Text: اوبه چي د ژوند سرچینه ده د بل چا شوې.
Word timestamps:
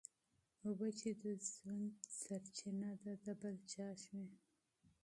اوبه 0.65 0.87
چي 0.99 1.09
د 1.21 1.23
ژوند 1.51 1.93
سرچینه 2.21 2.91
ده 3.03 3.13
د 3.25 3.27
بل 3.41 3.55
چا 3.71 3.87
شوې. 4.03 4.35